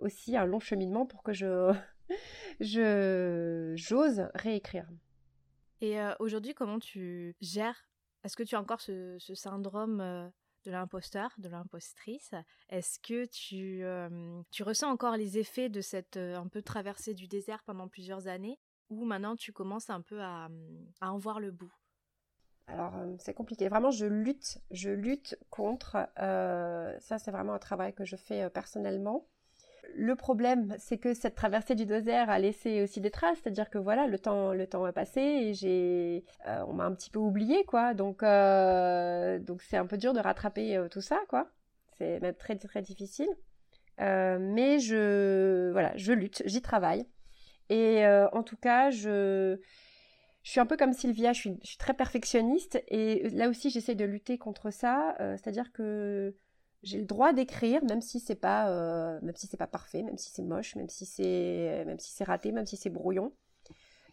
[0.00, 1.72] aussi un long cheminement pour que je
[2.60, 4.86] j'ose réécrire.
[5.80, 7.86] Et aujourd'hui, comment tu gères?
[8.24, 10.28] Est-ce que tu as encore ce, syndrome euh,
[10.66, 12.34] de l'imposteur, de l'impostrice
[12.68, 17.14] Est-ce que tu, euh, tu ressens encore les effets de cette euh, un peu traversée
[17.14, 18.58] du désert pendant plusieurs années
[18.90, 20.48] Ou maintenant tu commences un peu à,
[21.00, 21.72] à en voir le bout?
[22.66, 23.68] Alors c'est compliqué.
[23.68, 26.08] Vraiment, je lutte, je lutte contre.
[26.16, 29.28] ça, c'est vraiment un travail que je fais personnellement
[29.94, 33.78] le problème, c'est que cette traversée du désert a laissé aussi des traces, c'est-à-dire que
[33.78, 37.18] voilà, le temps, le temps a passé et j'ai, euh, on m'a un petit peu
[37.18, 37.94] oublié, quoi.
[37.94, 41.50] Donc, euh, donc c'est un peu dur de rattraper euh, tout ça, quoi.
[41.98, 43.28] C'est même très très difficile.
[43.98, 47.06] mais je, voilà, je lutte, j'y travaille.
[47.68, 49.58] Et en tout cas, je,
[50.42, 53.70] je suis un peu comme Sylvia, je suis, je suis très perfectionniste et là aussi
[53.70, 56.34] j'essaie de lutter contre ça, c'est-à-dire que
[56.82, 60.18] j'ai le droit d'écrire, même si c'est pas, euh, même si c'est pas parfait, même
[60.18, 63.32] si c'est moche, même si c'est, même si c'est raté, même si c'est brouillon.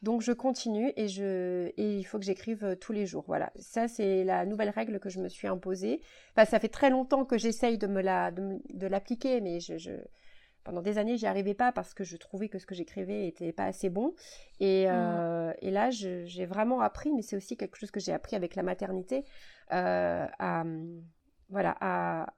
[0.02, 3.24] Donc je continue et je, et il faut que j'écrive euh, tous les jours.
[3.26, 6.02] Voilà, ça c'est la nouvelle règle que je me suis imposée.
[6.32, 9.92] Enfin, ça fait très longtemps que j'essaye de me la, de, l'appliquer, mais je, je,
[10.66, 13.54] pendant des années j'y arrivais pas parce que je trouvais que ce que j'écrivais était
[13.54, 14.14] pas assez bon.
[14.60, 15.54] Et, euh, mmh.
[15.62, 18.64] et là j'ai vraiment appris, mais c'est aussi quelque chose que j'ai appris avec la
[18.64, 19.24] maternité,
[19.70, 20.66] à
[21.50, 22.34] voilà, à,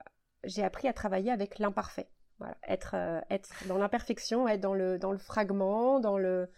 [0.46, 2.08] j'ai appris à travailler avec l'imparfait.
[2.42, 6.50] Euh, être dans l'imperfection, être dans le, fragment, dans le,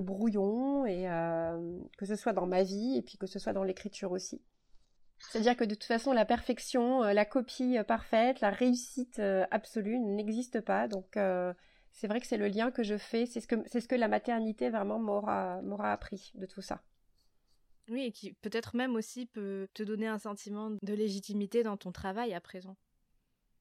[0.00, 3.64] brouillon, et euh, que ce soit dans ma vie et puis que ce soit dans
[3.64, 4.42] l'écriture aussi.
[5.18, 10.60] C'est-à-dire que de toute façon, la perfection, euh, la copie parfaite, la réussite absolue n'existe
[10.60, 10.88] pas.
[10.88, 11.18] Donc,
[11.92, 13.24] c'est vrai que c'est le lien que je fais.
[13.24, 16.82] C'est ce que, la maternité vraiment m'aura appris de tout ça.
[17.90, 21.92] Oui, et qui peut-être même aussi peut te donner un sentiment de légitimité dans ton
[21.92, 22.76] travail à présent.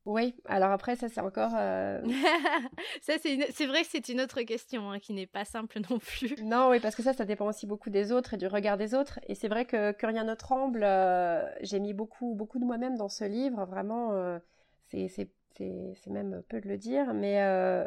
[0.06, 1.54] Oui, alors après, ça c'est encore.
[1.56, 2.02] Euh,
[3.02, 6.36] ça, c'est, vrai que c'est une autre question hein, qui n'est pas simple non plus.
[6.44, 8.96] Non, oui, parce que ça, ça dépend aussi beaucoup des autres et du regard des
[8.96, 9.20] autres.
[9.28, 10.84] Et c'est vrai que, que rien ne tremble.
[10.84, 13.64] Euh, j'ai mis beaucoup, beaucoup de moi-même dans ce livre.
[13.66, 14.40] Vraiment, euh,
[14.88, 17.86] c'est, c'est même peu de le dire, mais euh,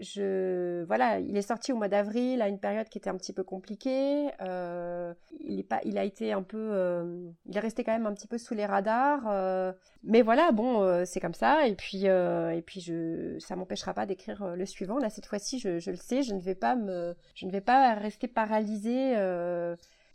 [0.00, 3.32] je voilà, il est sorti au mois d'avril à une période qui était un petit
[3.32, 4.30] peu compliquée.
[4.40, 8.06] Euh, il est pas, il a été un peu, euh, il est resté quand même
[8.06, 9.74] un petit peu sous les radars.
[10.02, 11.66] mais voilà, bon, c'est comme ça.
[11.66, 14.98] Et puis et puis je, ça m'empêchera pas d'écrire le suivant.
[14.98, 17.94] Là cette fois-ci, je, le sais, je ne vais pas me, je ne vais pas
[17.94, 19.14] rester paralysée.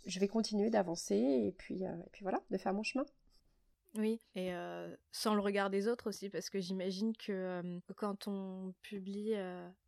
[0.05, 3.05] je vais continuer d'avancer et puis et puis voilà, de faire mon chemin.
[3.95, 4.52] Oui, et
[5.12, 9.34] sans le regard des autres aussi, parce que j'imagine que quand on publie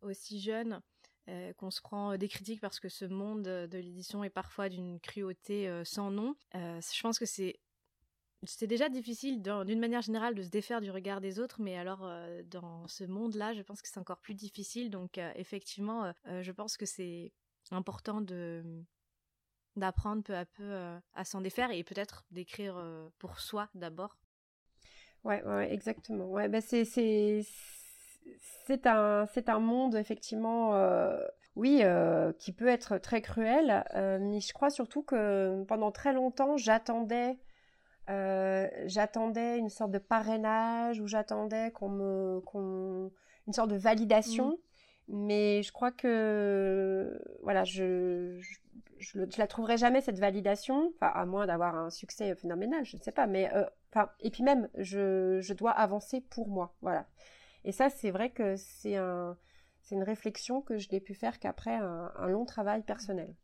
[0.00, 0.80] aussi jeune,
[1.56, 5.82] qu'on se prend des critiques parce que ce monde de l'édition est parfois d'une cruauté
[5.84, 7.60] sans nom, je pense que c'est
[8.44, 12.00] c'est déjà difficile d'une manière générale de se défaire du regard des autres, mais alors
[12.46, 14.90] dans ce monde-là, je pense que c'est encore plus difficile.
[14.90, 17.32] Donc effectivement, je pense que c'est
[17.70, 18.84] important de
[19.76, 20.74] d'apprendre peu à peu
[21.14, 22.82] à s'en défaire et peut-être d'écrire
[23.18, 24.16] pour soi d'abord.
[25.24, 26.26] Ouais, ouais, exactement.
[26.26, 27.42] Ouais, bah c'est c'est
[28.66, 30.72] c'est un c'est un monde effectivement
[31.56, 31.82] oui
[32.38, 33.84] qui peut être très cruel,
[34.20, 37.38] mais je crois surtout que pendant très longtemps j'attendais
[38.86, 43.10] j'attendais une sorte de parrainage ou j'attendais qu'on me qu'on
[43.46, 44.50] une sorte de validation.
[44.50, 44.56] Mmh.
[45.08, 48.58] Mais je crois que voilà, je, je,
[49.38, 53.26] la trouverai jamais cette validation, à moins d'avoir un succès phénoménal, je ne sais pas.
[53.26, 53.64] Mais euh,
[54.20, 57.06] et puis même, je, je dois avancer pour moi, voilà.
[57.64, 59.36] Et ça, c'est vrai que c'est un,
[59.80, 63.34] c'est une réflexion que je n'ai pu faire qu'après un long travail personnel.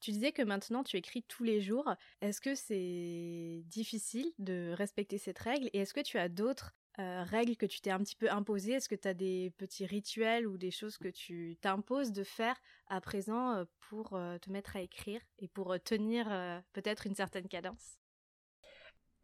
[0.00, 1.94] Tu disais que maintenant tu écris tous les jours.
[2.20, 5.68] Est-ce que c'est difficile de respecter cette règle?
[5.72, 8.72] Et est-ce que tu as d'autres euh, règles que tu t'es un petit peu imposées?
[8.72, 12.60] Est-ce que tu as des petits rituels ou des choses que tu t'imposes de faire
[12.86, 16.26] à présent euh, pour euh, te mettre à écrire et pour tenir
[16.72, 17.98] peut-être une certaine cadence?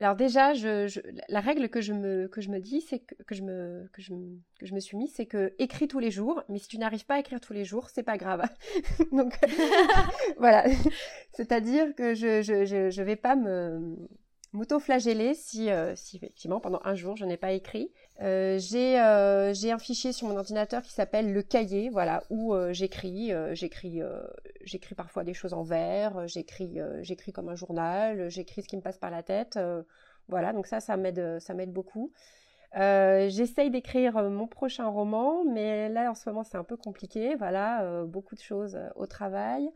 [0.01, 3.35] Alors déjà, je, la règle que je me, que je me dis, c'est que, que,
[3.35, 4.13] je me, que, je,
[4.59, 7.07] que je me suis mise, c'est que écris tous les jours, mais si tu n'arrives
[7.07, 8.43] pas à écrire tous les jours, c'est pas grave.
[9.13, 9.39] Donc
[10.39, 10.65] voilà,
[11.33, 13.97] c'est-à-dire que je, je, je, je vais pas me,
[14.55, 17.93] m'auto-flageller si, euh, si effectivement pendant un jour je n'ai pas écrit.
[18.23, 22.55] Euh, j'ai euh, j'ai un fichier sur mon ordinateur qui s'appelle le cahier, voilà, où
[22.71, 24.01] j'écris, j'écris,
[24.65, 28.83] j'écris parfois des choses en vers, j'écris, j'écris comme un journal, j'écris ce qui me
[28.83, 29.59] passe par la tête,
[30.29, 30.53] voilà.
[30.53, 32.13] Donc ça, ça m'aide, ça m'aide beaucoup.
[32.75, 38.05] J'essaye d'écrire mon prochain roman, mais là en ce moment c'est un peu compliqué, voilà,
[38.07, 39.71] beaucoup de choses au travail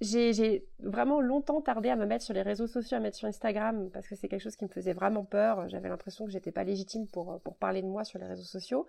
[0.00, 3.90] j'ai vraiment longtemps tardé à me mettre sur les réseaux sociaux, à mettre sur Instagram,
[3.92, 5.68] parce que c'est quelque chose qui me faisait vraiment peur.
[5.68, 8.86] J'avais l'impression que j'étais pas légitime pour, pour parler de moi sur les réseaux sociaux.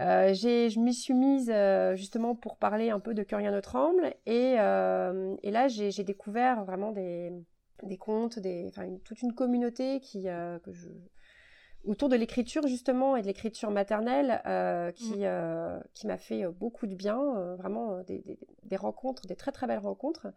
[0.00, 3.60] Euh, je m'y suis mise euh, justement pour parler un peu de Que rien ne
[3.60, 4.14] tremble.
[4.26, 7.32] Et, euh, et là, j'ai découvert vraiment des,
[7.82, 8.70] des comptes, des,
[9.04, 10.88] toute une communauté qui, euh, que je,
[11.84, 15.24] autour de l'écriture justement et de l'écriture maternelle euh, qui, mm.
[15.24, 17.18] euh, qui m'a fait euh, beaucoup de bien,
[17.56, 18.22] vraiment des,
[18.64, 20.28] des, rencontres, des très très belles rencontres.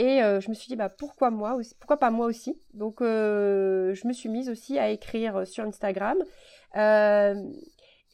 [0.00, 2.56] Et je me suis dit bah pourquoi moi aussi, pourquoi pas moi aussi?
[2.72, 6.18] Donc je me suis mise aussi à écrire sur Instagram.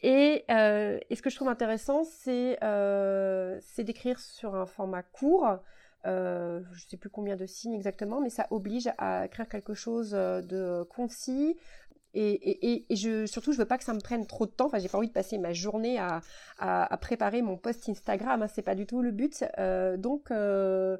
[0.01, 2.57] Et, et, ce que je trouve intéressant, c'est
[3.61, 5.59] c'est d'écrire sur un format court.
[6.05, 9.73] Euh, je ne sais plus combien de signes exactement, mais ça oblige à écrire quelque
[9.73, 11.57] chose de concis,
[12.15, 14.67] et, je, surtout, je veux pas que ça me prenne trop de temps.
[14.67, 18.41] Enfin, j'ai pas envie de passer ma journée à, préparer mon post Instagram.
[18.41, 19.43] Hein, c'est pas du tout le but.
[19.59, 20.97] Euh, donc, euh,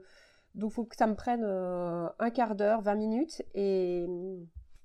[0.55, 3.41] donc, faut que ça me prenne euh, un quart d'heure, 20 minutes.
[3.53, 4.05] Et,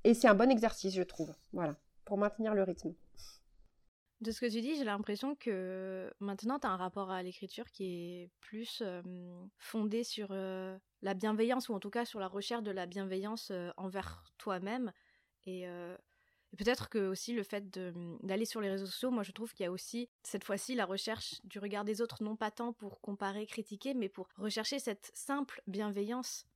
[0.05, 1.35] et c'est un bon exercice, je trouve.
[1.53, 2.95] Voilà, pour maintenir le rythme.
[4.21, 7.71] De ce que tu dis, j'ai l'impression que maintenant, tu as un rapport à l'écriture
[7.71, 8.83] qui est plus
[9.59, 14.23] fondé sur la bienveillance, ou en tout cas sur la recherche de la bienveillance envers
[14.37, 14.93] toi-même.
[15.47, 15.67] Et
[16.57, 19.65] peut-être que aussi le fait mmh, d'aller sur les réseaux sociaux, moi je trouve qu'il
[19.65, 23.01] y a aussi cette fois-ci la recherche du regard des autres, non pas tant pour
[23.01, 26.47] comparer, critiquer, mais pour rechercher cette simple bienveillance.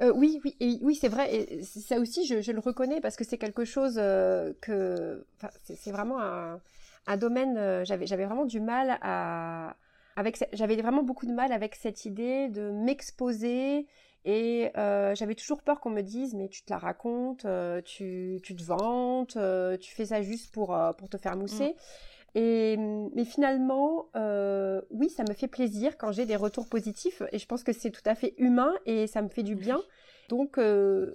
[0.00, 1.34] Euh, oui, oui, oui, c'est vrai.
[1.34, 5.24] Et ça aussi, je, le reconnais parce que c'est quelque chose euh, que,
[5.64, 6.60] c'est vraiment un,
[7.06, 7.56] un domaine.
[7.56, 9.76] Euh, j'avais, j'avais vraiment du mal à,
[10.16, 13.86] avec, j'avais vraiment beaucoup de mal avec cette idée de m'exposer
[14.24, 18.38] et euh, j'avais toujours peur qu'on me dise mais tu te la racontes, euh, tu,
[18.42, 21.68] tu, te vantes, euh, tu fais ça juste pour, pour te faire mousser.
[21.68, 21.74] Mm.
[22.34, 22.76] Et
[23.14, 24.06] mais finalement,
[24.90, 27.90] oui, ça me fait plaisir quand j'ai des retours positifs et je pense que c'est
[27.90, 29.80] tout à fait humain et ça me fait du bien.
[30.28, 31.12] Donc je,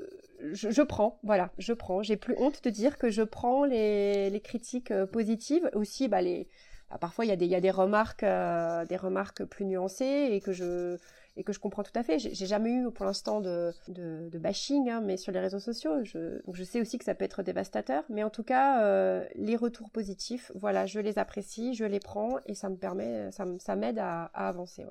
[0.51, 2.03] je, prends, voilà, je prends.
[2.03, 6.49] J'ai plus honte de dire que je prends les, les critiques positives, aussi bah, les
[6.89, 10.51] bah, parfois il y a des y a des remarques remarques plus nuancées et que
[10.51, 10.97] je
[11.37, 12.17] et que je comprends tout à fait.
[12.19, 16.41] J'ai jamais eu pour l'instant de, de, bashing, hein, mais sur les réseaux sociaux, je,
[16.51, 18.03] je sais aussi que ça peut être dévastateur.
[18.09, 22.39] Mais en tout cas, euh, les retours positifs, voilà, je les apprécie, je les prends
[22.45, 24.83] et ça me permet, ça, m'aide à, avancer.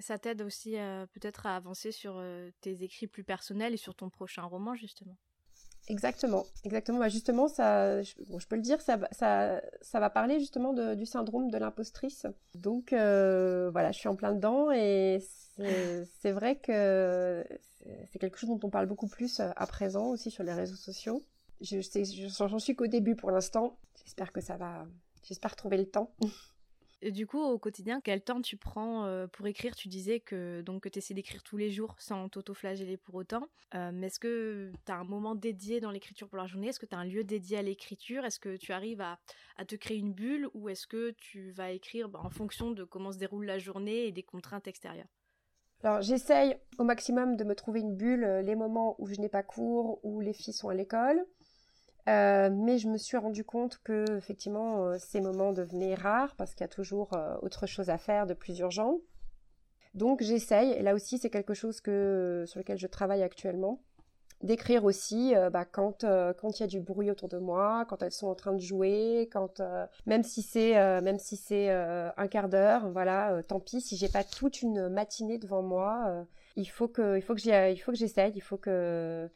[0.00, 3.94] Ça t'aide aussi euh, peut-être à avancer sur euh, tes écrits plus personnels et sur
[3.94, 5.16] ton prochain roman, justement?
[5.90, 6.98] Exactement, exactement.
[6.98, 8.14] Bah justement, ça, je,
[8.48, 12.26] peux le dire, ça, va parler justement du syndrome de l'impostrice.
[12.54, 15.18] Donc voilà, je suis en plein dedans et
[15.58, 17.44] c'est vrai que
[18.10, 20.76] c'est quelque chose dont on parle beaucoup plus euh, à présent aussi sur les réseaux
[20.76, 21.22] sociaux.
[21.60, 21.80] Je
[22.38, 23.78] j'en suis qu'au début pour l'instant.
[24.04, 24.86] J'espère que ça va.
[25.22, 26.10] J'espère trouver le temps.
[27.02, 29.74] Du coup, au quotidien, quel temps tu prends pour écrire?
[29.74, 33.48] Tu disais que donc tu essaies d'écrire tous les jours sans t'auto-flageller pour autant.
[33.72, 36.68] Mais est-ce que tu as un moment dédié dans l'écriture pour la journée?
[36.68, 38.26] Est-ce que tu as un lieu dédié à l'écriture?
[38.26, 39.18] Est-ce que tu arrives à,
[39.66, 43.12] te créer une bulle ou est-ce que tu vas écrire bah, en fonction de comment
[43.12, 45.08] se déroule la journée et des contraintes extérieures?
[45.82, 49.42] Alors j'essaye au maximum de me trouver une bulle les moments où je n'ai pas
[49.42, 51.24] cours, où les filles sont à l'école.
[52.50, 56.64] Mais je me suis rendu compte que effectivement ces moments devenaient rares parce qu'il y
[56.64, 57.10] a toujours
[57.42, 58.98] autre chose à faire de plus urgent.
[59.94, 63.80] Donc j'essaye, et là aussi c'est quelque chose sur lequel je travaille actuellement,
[64.42, 68.02] d'écrire aussi euh, bah, quand euh, il y a du bruit autour de moi, quand
[68.02, 73.42] elles sont en train de jouer, quand euh, même si c'est un quart d'heure, voilà,
[73.46, 77.78] tant pis si j'ai pas toute une matinée devant moi, il faut que j'y il
[77.78, 79.28] faut que j'essaye, il faut que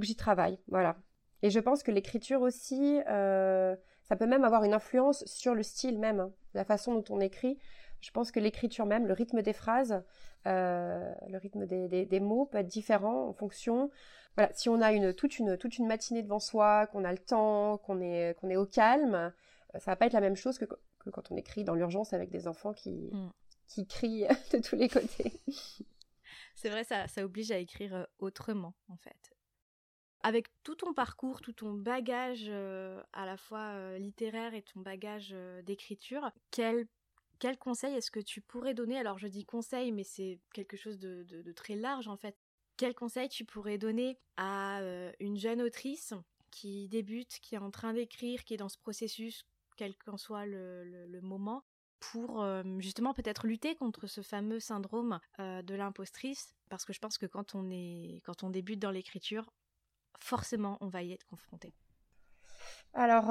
[0.00, 0.96] j'y travaille, voilà.
[1.42, 5.98] Et je pense que l'écriture aussi, ça peut même avoir une influence sur le style
[5.98, 7.58] même, hein, la façon dont on écrit.
[8.00, 10.02] Je pense que l'écriture même, le rythme des phrases,
[10.44, 13.90] le rythme des, des, mots peut être différent en fonction
[14.36, 17.18] voilà, si on a une, toute, une, toute une matinée devant soi, qu'on a le
[17.18, 20.58] temps, qu'on est, qu'on est au calme, euh, ça va pas être la même chose
[20.58, 23.30] que, que quand on écrit dans l'urgence avec des enfants qui, mm.
[23.68, 25.40] qui crient de tous les côtés.
[26.54, 29.34] C'est vrai, ça, ça oblige à écrire euh, autrement, en fait.
[30.22, 35.34] Avec tout ton parcours, tout ton bagage euh, à la fois littéraire et ton bagage
[35.64, 36.86] d'écriture, quel
[37.42, 39.00] quel conseil est-ce que tu pourrais donner?
[39.00, 42.36] Alors je dis conseil, mais c'est quelque chose de, de, très large en fait.
[42.76, 46.14] Quel conseil tu pourrais donner à euh, une jeune autrice
[46.52, 49.44] qui débute, qui est en train d'écrire, qui est dans ce processus,
[49.76, 51.64] quel qu'en soit le, moment,
[51.98, 56.54] pour euh, justement peut-être lutter contre ce fameux syndrome euh, de l'impostrice?
[56.68, 59.50] Parce que je pense que quand on, est, quand on débute dans l'écriture,
[60.18, 61.74] forcément on va y être confronté.
[62.94, 63.26] Alors,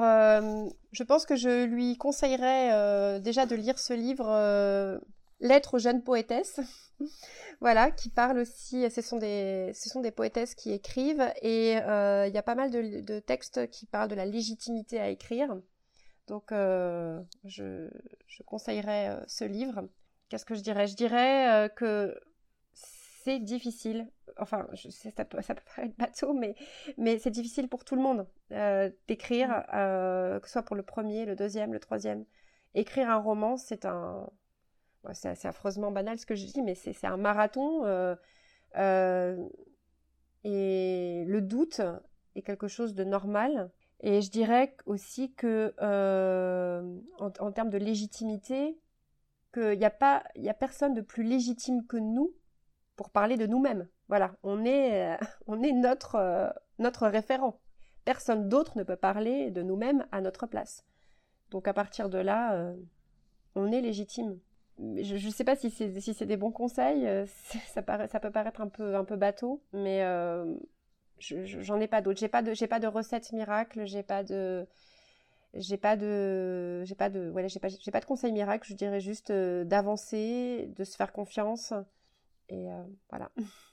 [0.92, 5.00] je pense que je lui conseillerais déjà de lire ce livre
[5.42, 6.60] Lettres aux jeunes poétesses,
[7.60, 12.28] voilà, qui parlent aussi, ce sont des, ce sont des poétesses qui écrivent, et euh,
[12.28, 15.58] il y a pas mal de, textes qui parlent de la légitimité à écrire.
[16.28, 17.90] Donc, euh, je,
[18.28, 19.88] je, conseillerais euh, ce livre.
[20.28, 20.86] Qu'est-ce que je dirais?
[20.86, 22.16] Je dirais que
[23.24, 24.08] c'est difficile.
[24.38, 26.54] Enfin, je sais, ça, peut, ça peut paraître bateau, mais,
[26.96, 28.26] mais c'est difficile pour tout le monde
[29.08, 30.40] d'écrire, mmh.
[30.40, 32.24] que ce soit pour le premier, le deuxième, le troisième.
[32.74, 34.26] Écrire un roman, c'est un,
[35.12, 37.84] c'est affreusement banal ce que je dis, mais c'est un marathon.
[37.84, 38.14] Euh,
[38.76, 39.36] euh,
[40.44, 41.80] et le doute
[42.34, 43.70] est quelque chose de normal.
[44.00, 48.78] Et je dirais aussi que, euh, en, termes de légitimité,
[49.52, 52.32] qu'il n'y a pas, a personne de plus légitime que nous
[53.02, 53.88] pour parler de nous-mêmes.
[54.08, 57.58] Voilà, on est, on est notre, notre référent.
[58.04, 60.84] Personne d'autre ne peut parler de nous-mêmes à notre place.
[61.50, 62.72] Donc à partir de là,
[63.54, 64.38] on est légitime
[64.78, 67.06] je ne sais pas si c'est si des bons conseils.
[67.06, 67.26] Euh,
[67.74, 70.54] ça, peut paraître un peu un peu bateau, mais euh,
[71.18, 72.20] j'en ai pas d'autres.
[72.20, 73.84] J'ai pas de j'ai pas de recette miracle.
[73.86, 74.66] J'ai pas de
[75.54, 78.66] j'ai pas de j'ai pas de voilà j'ai pas pas de conseil miracle.
[78.68, 81.72] Je dirais juste euh, d'avancer, de se faire confiance
[82.52, 82.68] et
[83.10, 83.30] voilà.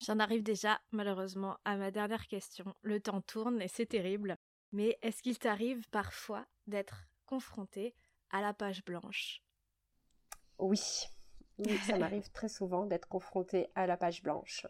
[0.00, 2.74] J'en arrive déjà malheureusement à ma dernière question.
[2.82, 4.36] Le temps tourne et c'est terrible.
[4.72, 7.94] Mais est-ce qu'il t'arrive parfois d'être confronté
[8.30, 9.42] à la page blanche?
[10.58, 10.80] Oui,
[11.86, 14.66] ça m'arrive très souvent d'être confrontée à la page blanche.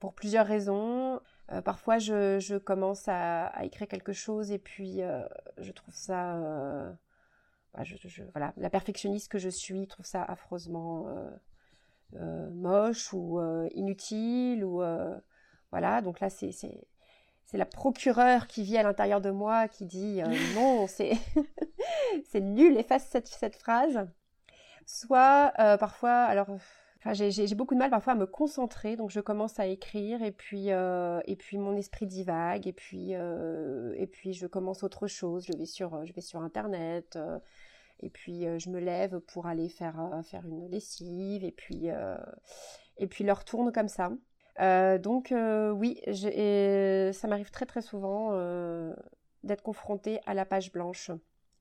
[0.00, 1.20] Pour plusieurs raisons.
[1.50, 5.26] Euh, parfois, je, commence à, écrire quelque chose et puis euh,
[5.58, 6.36] je trouve ça...
[6.36, 6.92] Euh,
[7.74, 7.82] bah,
[8.32, 11.06] voilà, la perfectionniste que je suis trouve ça affreusement
[12.52, 13.40] moche ou
[13.74, 14.64] inutile.
[14.64, 14.82] ou
[15.70, 20.20] Voilà, donc là, c'est c'est la procureure qui vit à l'intérieur de moi qui dit
[20.54, 21.12] non, c'est
[22.30, 24.06] c'est nul, efface cette, cette phrase
[24.88, 26.48] soit euh, parfois, alors
[27.12, 30.72] j'ai beaucoup de mal parfois à me concentrer, donc je commence à écrire et puis
[30.72, 35.46] euh, et puis mon esprit divague et puis euh, et puis je commence autre chose.
[35.46, 37.18] Je vais sur je vais sur internet
[38.00, 41.88] et puis je me lève pour aller faire faire une lessive et puis
[42.96, 44.10] et puis leur tourne comme ça.
[44.98, 45.34] donc
[45.74, 46.00] oui,
[47.12, 48.32] ça m'arrive très très souvent
[49.42, 51.10] d'être confrontée à la page blanche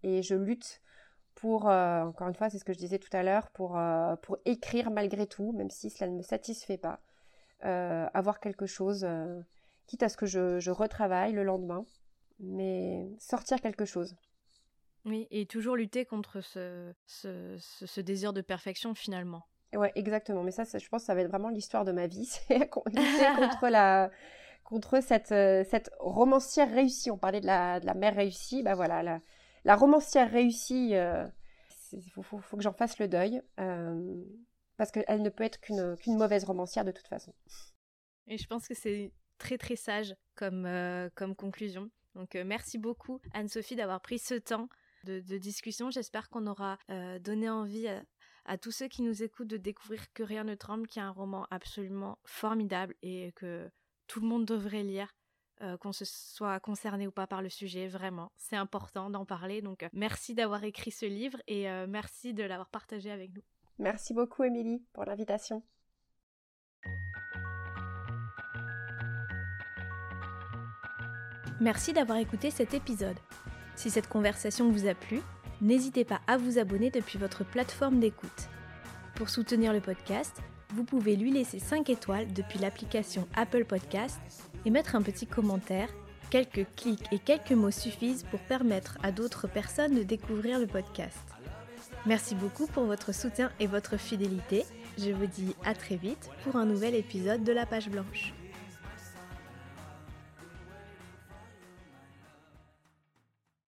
[0.04, 0.82] et je lutte
[1.38, 4.16] pour, euh, encore une fois, c'est ce que je disais tout à l'heure, pour, euh,
[4.18, 7.00] pour écrire malgré tout, même si cela ne me satisfait pas,
[7.64, 9.08] euh, avoir quelque chose,
[9.86, 11.86] quitte à ce que je, retravaille le lendemain,
[12.40, 14.16] mais sortir quelque chose.
[15.08, 19.48] Oui, et toujours lutter contre ce, ce, ce, désir de perfection finalement.
[19.74, 20.44] Ouais, exactement.
[20.44, 23.26] Mais ça, je pense que ça va être vraiment l'histoire de ma vie, c'est lutter
[23.38, 24.12] contre la
[24.66, 25.30] contre cette,
[25.70, 27.10] cette romancière réussie.
[27.10, 29.22] On parlait de la, de la mère réussie, bah voilà, la,
[29.68, 31.28] la romancière réussie, il euh,
[32.22, 34.24] faut, que j'en fasse le deuil, euh,
[34.78, 37.34] parce qu'elle ne peut être qu'une mauvaise romancière de toute façon.
[38.28, 41.90] Et je pense que c'est très très sage comme, euh, comme conclusion.
[42.16, 44.70] Donc merci beaucoup Anne-Sophie d'avoir pris ce temps
[45.06, 45.90] de, discussion.
[45.90, 46.78] J'espère qu'on aura
[47.22, 47.88] donné envie
[48.46, 51.12] à tous ceux qui nous écoutent de découvrir Que rien ne tremble, qui est un
[51.12, 53.70] roman absolument formidable et que
[54.08, 55.14] tout le monde devrait lire.
[55.64, 59.64] Euh, qu'on se soit concerné ou pas par le sujet, vraiment, c'est important d'en parler.
[59.64, 63.42] Donc euh, merci d'avoir écrit ce livre et euh, merci de l'avoir partagé avec nous.
[63.80, 65.64] Merci beaucoup Émilie pour l'invitation.
[71.60, 73.18] Merci d'avoir écouté cet épisode.
[73.78, 75.22] Si cette conversation vous a plu,
[75.62, 78.50] n'hésitez pas à vous abonner depuis votre plateforme d'écoute.
[79.16, 80.42] Pour soutenir le podcast,
[80.74, 84.20] vous pouvez lui laisser 5 étoiles depuis l'application Apple Podcast
[84.66, 85.90] et mettre un petit commentaire.
[86.32, 91.24] Quelques clics et quelques mots suffisent pour permettre à d'autres personnes de découvrir le podcast.
[92.08, 94.66] Merci beaucoup pour votre soutien et votre fidélité.
[94.98, 98.34] Je vous dis à très vite pour un nouvel épisode de La Page Blanche.